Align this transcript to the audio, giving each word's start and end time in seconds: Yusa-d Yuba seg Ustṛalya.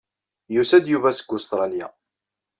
Yusa-d 0.55 0.85
Yuba 0.89 1.11
seg 1.17 1.29
Ustṛalya. 1.37 1.87